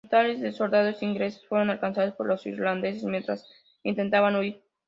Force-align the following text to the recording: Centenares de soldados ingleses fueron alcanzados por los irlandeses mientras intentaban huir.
Centenares 0.03 0.41
de 0.41 0.51
soldados 0.51 1.03
ingleses 1.03 1.45
fueron 1.45 1.69
alcanzados 1.69 2.15
por 2.15 2.25
los 2.25 2.47
irlandeses 2.47 3.03
mientras 3.03 3.47
intentaban 3.83 4.35
huir. 4.35 4.59